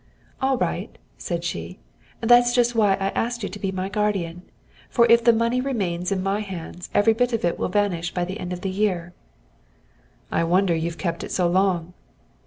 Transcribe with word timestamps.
"All 0.41 0.57
right," 0.57 0.97
said 1.19 1.43
she, 1.43 1.77
"that's 2.21 2.55
just 2.55 2.73
why 2.73 2.93
I 2.95 3.09
asked 3.09 3.43
you 3.43 3.49
to 3.49 3.59
be 3.59 3.71
my 3.71 3.87
guardian, 3.87 4.41
for 4.89 5.05
if 5.11 5.23
the 5.23 5.31
money 5.31 5.61
remains 5.61 6.11
in 6.11 6.23
my 6.23 6.39
hands, 6.39 6.89
every 6.91 7.13
bit 7.13 7.33
of 7.33 7.45
it 7.45 7.59
will 7.59 7.69
vanish 7.69 8.11
by 8.11 8.25
the 8.25 8.39
end 8.39 8.51
of 8.51 8.61
the 8.61 8.71
year." 8.71 9.13
"I 10.31 10.43
wonder 10.43 10.73
you've 10.73 10.97
kept 10.97 11.23
it 11.23 11.31
so 11.31 11.45
long." 11.47 11.93